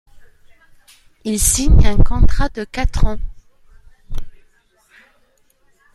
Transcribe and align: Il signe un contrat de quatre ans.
Il 1.25 1.39
signe 1.39 1.85
un 1.85 1.97
contrat 1.97 2.49
de 2.49 2.63
quatre 2.63 3.05
ans. 3.05 3.19